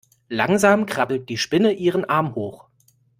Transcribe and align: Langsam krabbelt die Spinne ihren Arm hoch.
Langsam 0.29 0.87
krabbelt 0.87 1.29
die 1.29 1.37
Spinne 1.37 1.73
ihren 1.73 2.05
Arm 2.05 2.33
hoch. 2.33 2.65